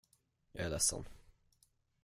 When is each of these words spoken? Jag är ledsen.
Jag 0.51 0.65
är 0.65 0.69
ledsen. 0.69 1.05